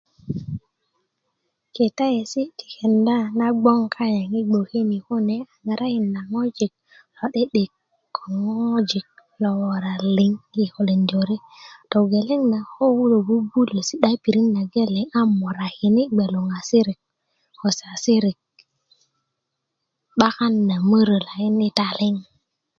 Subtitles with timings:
[1.73, 6.73] kitasi ti kenda na gboŋ kayaŋ yi gboke ni kune a karatinda ŋojik
[7.19, 7.63] lo 'di'di
[8.15, 9.07] ko ŋojik
[9.41, 10.31] lo wora liŋ
[11.09, 11.37] gelere
[11.91, 16.99] togeleng na ko kulo 'bu'bulö si'da yi pirit nageleng a morakini gbeŋge lukarasirik
[17.59, 18.37] ko sasirik
[20.19, 22.15] 'bakan na mörö lakin yi taliŋ